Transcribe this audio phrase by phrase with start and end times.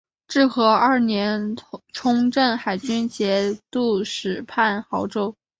[0.27, 1.55] 至和二年
[1.93, 5.35] 充镇海军节度使判亳州。